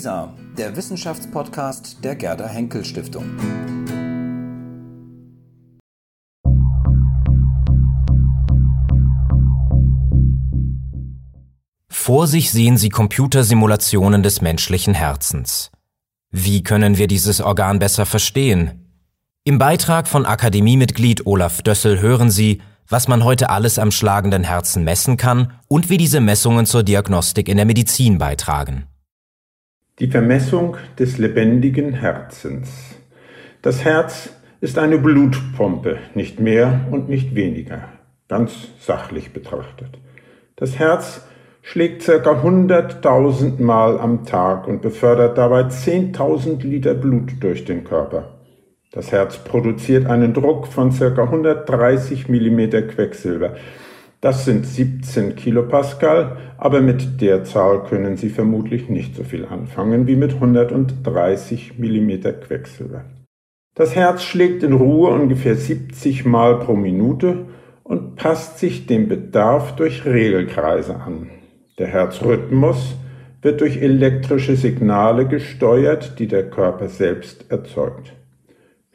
[0.00, 3.26] WISA, der Wissenschaftspodcast der Gerda Henkel Stiftung.
[11.90, 15.70] Vor sich sehen Sie Computersimulationen des menschlichen Herzens.
[16.30, 18.86] Wie können wir dieses Organ besser verstehen?
[19.44, 24.82] Im Beitrag von Akademiemitglied Olaf Dössel hören Sie, was man heute alles am schlagenden Herzen
[24.82, 28.86] messen kann und wie diese Messungen zur Diagnostik in der Medizin beitragen.
[30.00, 32.96] Die Vermessung des lebendigen Herzens.
[33.60, 34.30] Das Herz
[34.62, 37.84] ist eine Blutpumpe, nicht mehr und nicht weniger,
[38.26, 39.98] ganz sachlich betrachtet.
[40.56, 41.26] Das Herz
[41.60, 42.14] schlägt ca.
[42.14, 48.38] 100.000 Mal am Tag und befördert dabei 10.000 Liter Blut durch den Körper.
[48.92, 51.22] Das Herz produziert einen Druck von ca.
[51.22, 53.54] 130 mm Quecksilber.
[54.20, 60.06] Das sind 17 Kilopascal, aber mit der Zahl können Sie vermutlich nicht so viel anfangen
[60.06, 62.10] wie mit 130 mm
[62.42, 63.04] Quecksilber.
[63.74, 67.46] Das Herz schlägt in Ruhe ungefähr 70 Mal pro Minute
[67.82, 71.30] und passt sich dem Bedarf durch Regelkreise an.
[71.78, 72.96] Der Herzrhythmus
[73.40, 78.12] wird durch elektrische Signale gesteuert, die der Körper selbst erzeugt.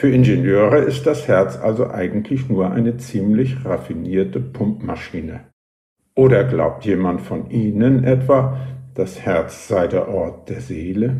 [0.00, 5.40] Für Ingenieure ist das Herz also eigentlich nur eine ziemlich raffinierte Pumpmaschine.
[6.14, 8.60] Oder glaubt jemand von Ihnen etwa,
[8.94, 11.16] das Herz sei der Ort der Seele?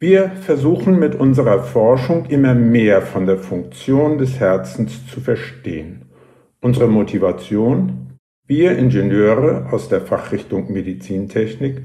[0.00, 6.06] Wir versuchen mit unserer Forschung immer mehr von der Funktion des Herzens zu verstehen.
[6.62, 8.16] Unsere Motivation?
[8.46, 11.82] Wir Ingenieure aus der Fachrichtung Medizintechnik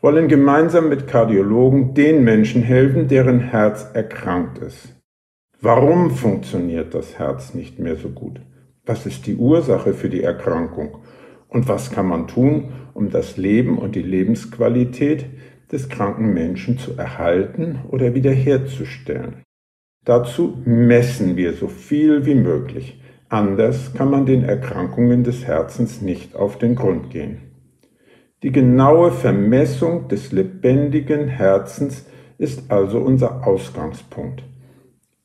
[0.00, 4.97] wollen gemeinsam mit Kardiologen den Menschen helfen, deren Herz erkrankt ist.
[5.60, 8.40] Warum funktioniert das Herz nicht mehr so gut?
[8.86, 10.98] Was ist die Ursache für die Erkrankung?
[11.48, 15.26] Und was kann man tun, um das Leben und die Lebensqualität
[15.72, 19.42] des kranken Menschen zu erhalten oder wiederherzustellen?
[20.04, 23.02] Dazu messen wir so viel wie möglich.
[23.28, 27.40] Anders kann man den Erkrankungen des Herzens nicht auf den Grund gehen.
[28.44, 32.06] Die genaue Vermessung des lebendigen Herzens
[32.38, 34.44] ist also unser Ausgangspunkt.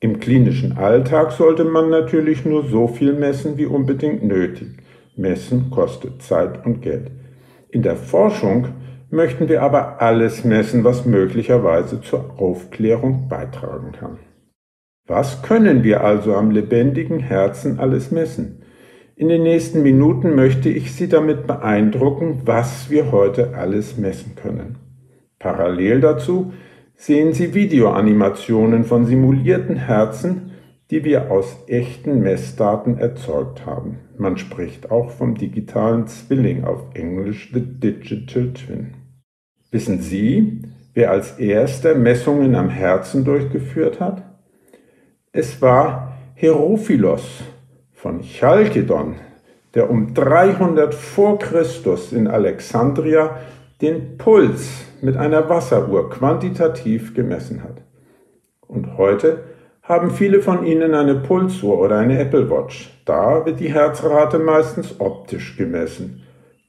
[0.03, 4.67] Im klinischen Alltag sollte man natürlich nur so viel messen wie unbedingt nötig.
[5.15, 7.09] Messen kostet Zeit und Geld.
[7.69, 8.67] In der Forschung
[9.09, 14.19] möchten wir aber alles messen, was möglicherweise zur Aufklärung beitragen kann.
[15.07, 18.61] Was können wir also am lebendigen Herzen alles messen?
[19.15, 24.79] In den nächsten Minuten möchte ich Sie damit beeindrucken, was wir heute alles messen können.
[25.39, 26.51] Parallel dazu
[26.95, 30.51] sehen Sie Videoanimationen von simulierten Herzen,
[30.91, 33.99] die wir aus echten Messdaten erzeugt haben.
[34.17, 38.93] Man spricht auch vom digitalen Zwilling auf Englisch The Digital Twin.
[39.71, 40.61] Wissen Sie,
[40.93, 44.23] wer als erster Messungen am Herzen durchgeführt hat?
[45.31, 47.41] Es war Herophilos
[47.91, 49.15] von Chalkedon,
[49.73, 53.39] der um 300 vor Christus in Alexandria
[53.83, 57.81] den Puls mit einer Wasseruhr quantitativ gemessen hat.
[58.65, 59.43] Und heute
[59.81, 63.01] haben viele von Ihnen eine Pulsuhr oder eine Apple Watch.
[63.03, 66.23] Da wird die Herzrate meistens optisch gemessen.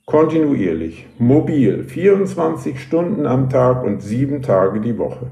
[0.06, 5.31] Kontinuierlich, mobil, 24 Stunden am Tag und sieben Tage die Woche.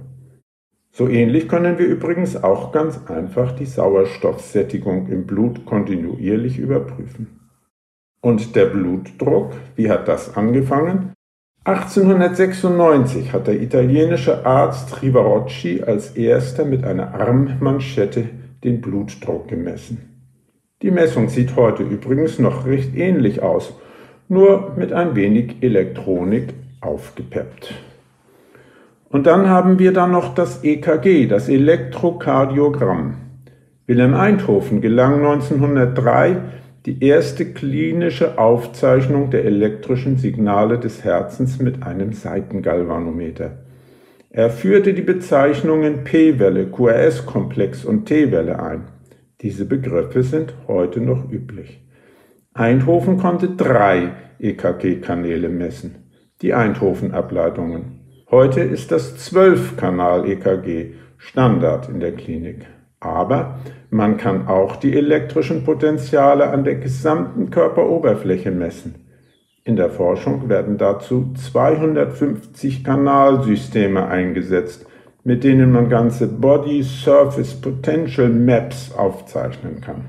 [0.93, 7.41] So ähnlich können wir übrigens auch ganz einfach die Sauerstoffsättigung im Blut kontinuierlich überprüfen.
[8.21, 11.13] Und der Blutdruck, wie hat das angefangen?
[11.65, 18.25] 1896 hat der italienische Arzt Rivarocci als erster mit einer Armmanschette
[18.65, 20.27] den Blutdruck gemessen.
[20.83, 23.73] Die Messung sieht heute übrigens noch recht ähnlich aus,
[24.29, 27.73] nur mit ein wenig Elektronik aufgepeppt.
[29.09, 33.19] Und dann haben wir dann noch das EKG, das Elektrokardiogramm.
[33.87, 36.39] Wilhelm Einthofen gelang 1903
[36.87, 43.59] die erste klinische Aufzeichnung der elektrischen Signale des Herzens mit einem Seitengalvanometer.
[44.31, 48.85] Er führte die Bezeichnungen P-Welle, QRS-Komplex und T-Welle ein.
[49.43, 51.87] Diese Begriffe sind heute noch üblich.
[52.53, 56.09] Eindhoven konnte drei EKG-Kanäle messen,
[56.43, 58.01] die Eindhoven-Ableitungen.
[58.31, 62.67] Heute ist das 12-Kanal-EKG Standard in der Klinik.
[63.03, 63.59] Aber
[63.91, 68.95] man kann auch die elektrischen Potenziale an der gesamten Körperoberfläche messen.
[69.65, 74.87] In der Forschung werden dazu 250 Kanalsysteme eingesetzt,
[75.25, 80.05] mit denen man ganze Body Surface Potential Maps aufzeichnen kann.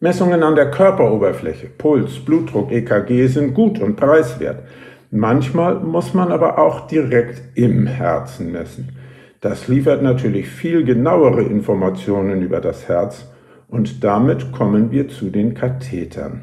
[0.00, 4.64] Messungen an der Körperoberfläche, Puls, Blutdruck, EKG sind gut und preiswert.
[5.10, 8.96] Manchmal muss man aber auch direkt im Herzen messen.
[9.42, 13.28] Das liefert natürlich viel genauere Informationen über das Herz
[13.66, 16.42] und damit kommen wir zu den Kathetern.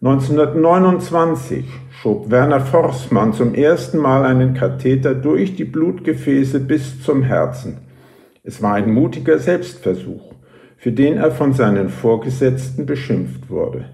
[0.00, 7.78] 1929 schob Werner Forßmann zum ersten Mal einen Katheter durch die Blutgefäße bis zum Herzen.
[8.42, 10.32] Es war ein mutiger Selbstversuch,
[10.78, 13.84] für den er von seinen Vorgesetzten beschimpft wurde.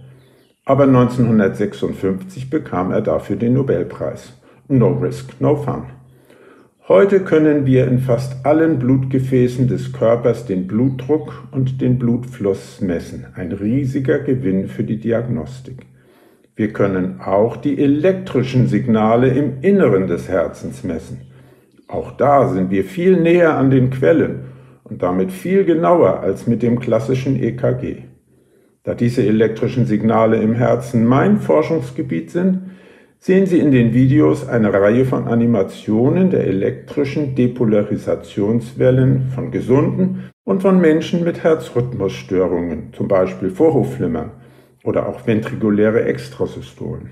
[0.65, 4.35] Aber 1956 bekam er dafür den Nobelpreis.
[4.69, 6.00] No risk, no fun.
[6.91, 13.27] Heute können wir in fast allen Blutgefäßen des Körpers den Blutdruck und den Blutfluss messen.
[13.37, 15.87] Ein riesiger Gewinn für die Diagnostik.
[16.57, 21.21] Wir können auch die elektrischen Signale im Inneren des Herzens messen.
[21.87, 24.47] Auch da sind wir viel näher an den Quellen
[24.83, 27.99] und damit viel genauer als mit dem klassischen EKG.
[28.83, 32.70] Da diese elektrischen Signale im Herzen mein Forschungsgebiet sind,
[33.21, 40.63] sehen Sie in den Videos eine Reihe von Animationen der elektrischen Depolarisationswellen von Gesunden und
[40.63, 44.31] von Menschen mit Herzrhythmusstörungen, zum Beispiel Vorhofflimmern
[44.85, 47.11] oder auch ventrikuläre Extrasystolen.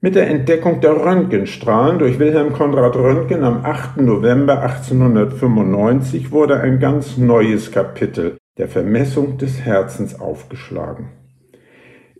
[0.00, 4.02] Mit der Entdeckung der Röntgenstrahlen durch Wilhelm Konrad Röntgen am 8.
[4.02, 11.23] November 1895 wurde ein ganz neues Kapitel der Vermessung des Herzens aufgeschlagen.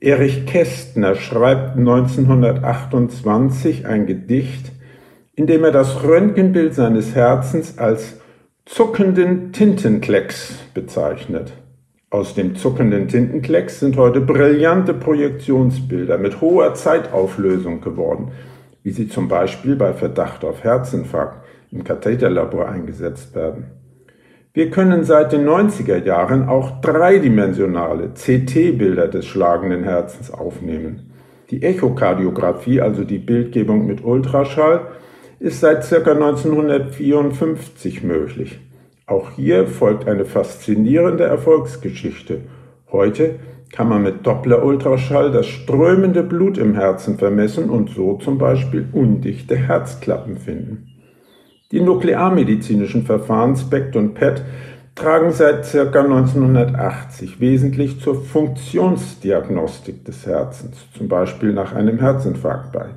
[0.04, 4.70] Erich Kästner schreibt 1928 ein Gedicht,
[5.34, 8.20] in dem er das Röntgenbild seines Herzens als
[8.66, 11.54] zuckenden Tintenklecks bezeichnet.
[12.10, 18.32] Aus dem zuckenden Tintenklecks sind heute brillante Projektionsbilder mit hoher Zeitauflösung geworden,
[18.82, 23.70] wie sie zum Beispiel bei Verdacht auf Herzinfarkt im Katheterlabor eingesetzt werden.
[24.56, 31.10] Wir können seit den 90er Jahren auch dreidimensionale CT-Bilder des schlagenden Herzens aufnehmen.
[31.50, 34.82] Die Echokardiographie, also die Bildgebung mit Ultraschall,
[35.40, 36.12] ist seit ca.
[36.12, 38.60] 1954 möglich.
[39.08, 42.42] Auch hier folgt eine faszinierende Erfolgsgeschichte.
[42.92, 43.40] Heute
[43.72, 49.56] kann man mit Doppler-Ultraschall das strömende Blut im Herzen vermessen und so zum Beispiel undichte
[49.56, 50.94] Herzklappen finden.
[51.74, 54.42] Die nuklearmedizinischen Verfahren SPECT und PET
[54.94, 56.02] tragen seit ca.
[56.02, 62.90] 1980 wesentlich zur Funktionsdiagnostik des Herzens, zum Beispiel nach einem Herzinfarkt bei.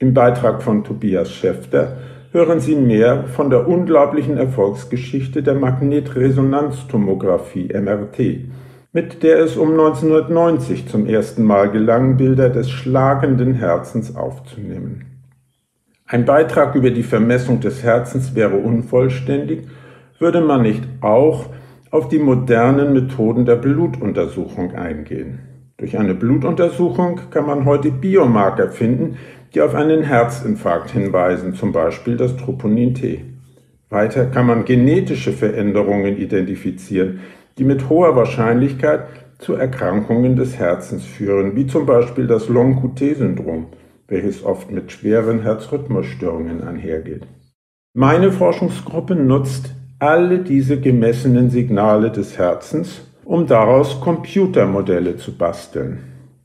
[0.00, 1.98] Im Beitrag von Tobias Schäfter
[2.32, 8.18] hören Sie mehr von der unglaublichen Erfolgsgeschichte der Magnetresonanztomographie MRT,
[8.92, 15.09] mit der es um 1990 zum ersten Mal gelang, Bilder des schlagenden Herzens aufzunehmen.
[16.12, 19.68] Ein Beitrag über die Vermessung des Herzens wäre unvollständig,
[20.18, 21.46] würde man nicht auch
[21.92, 25.38] auf die modernen Methoden der Blutuntersuchung eingehen.
[25.76, 29.18] Durch eine Blutuntersuchung kann man heute Biomarker finden,
[29.54, 33.24] die auf einen Herzinfarkt hinweisen, zum Beispiel das Troponin T.
[33.88, 37.20] Weiter kann man genetische Veränderungen identifizieren,
[37.56, 39.04] die mit hoher Wahrscheinlichkeit
[39.38, 43.66] zu Erkrankungen des Herzens führen, wie zum Beispiel das Long-QT-Syndrom
[44.10, 47.26] welches oft mit schweren Herzrhythmusstörungen einhergeht.
[47.94, 56.00] Meine Forschungsgruppe nutzt alle diese gemessenen Signale des Herzens, um daraus Computermodelle zu basteln.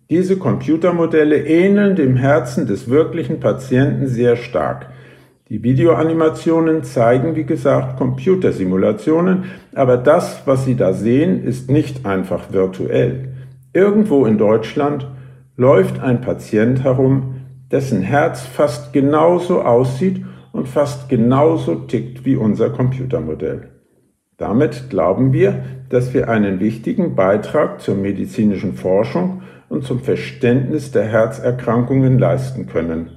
[0.10, 4.88] Diese Computermodelle ähneln dem Herzen des wirklichen Patienten sehr stark.
[5.50, 12.52] Die Videoanimationen zeigen, wie gesagt, Computersimulationen, aber das, was Sie da sehen, ist nicht einfach
[12.52, 13.30] virtuell.
[13.74, 15.08] Irgendwo in Deutschland
[15.58, 17.35] läuft ein Patient herum,
[17.72, 23.70] dessen Herz fast genauso aussieht und fast genauso tickt wie unser Computermodell.
[24.38, 31.06] Damit glauben wir, dass wir einen wichtigen Beitrag zur medizinischen Forschung und zum Verständnis der
[31.06, 33.12] Herzerkrankungen leisten können.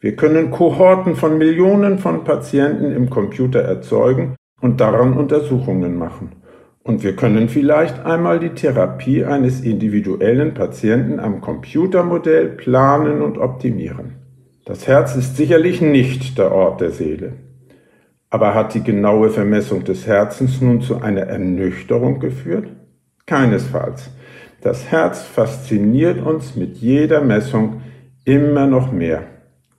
[0.00, 6.41] Wir können Kohorten von Millionen von Patienten im Computer erzeugen und daran Untersuchungen machen.
[6.84, 14.16] Und wir können vielleicht einmal die Therapie eines individuellen Patienten am Computermodell planen und optimieren.
[14.64, 17.34] Das Herz ist sicherlich nicht der Ort der Seele.
[18.30, 22.68] Aber hat die genaue Vermessung des Herzens nun zu einer Ernüchterung geführt?
[23.26, 24.10] Keinesfalls.
[24.62, 27.82] Das Herz fasziniert uns mit jeder Messung
[28.24, 29.24] immer noch mehr.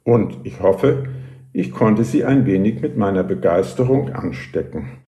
[0.04, 1.06] Und ich hoffe,
[1.54, 5.04] ich konnte Sie ein wenig mit meiner Begeisterung anstecken.